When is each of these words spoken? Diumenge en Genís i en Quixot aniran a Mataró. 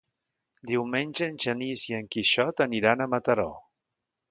Diumenge 0.69 1.27
en 1.33 1.37
Genís 1.45 1.85
i 1.91 1.97
en 1.99 2.09
Quixot 2.17 2.65
aniran 2.69 3.05
a 3.07 3.11
Mataró. 3.15 3.49